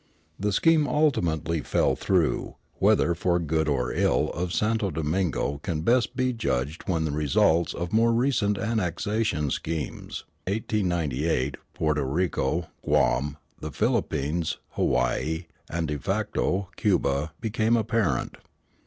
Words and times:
The 0.39 0.51
scheme 0.51 0.87
ultimately 0.87 1.61
fell 1.61 1.95
through, 1.95 2.55
whether 2.79 3.13
for 3.13 3.37
the 3.37 3.45
good 3.45 3.69
or 3.69 3.93
ill 3.93 4.31
of 4.31 4.51
Santo 4.51 4.89
Domingo 4.89 5.59
can 5.59 5.81
best 5.81 6.15
be 6.15 6.33
judged 6.33 6.81
when 6.89 7.05
the 7.05 7.11
results 7.11 7.75
of 7.75 7.93
more 7.93 8.11
recent 8.11 8.57
annexation 8.57 9.51
schemes 9.51 10.23
[1898: 10.47 11.55
Puerto 11.75 12.03
Rico, 12.03 12.65
Guam, 12.83 13.37
the 13.59 13.69
Philippines, 13.71 14.57
Hawaii, 14.69 15.45
and 15.69 15.87
de 15.87 15.99
facto 15.99 16.69
Cuba] 16.77 17.33
become 17.39 17.77
apparent. 17.77 18.37